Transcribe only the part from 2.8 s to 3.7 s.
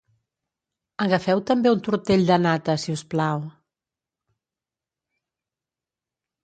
si us plau.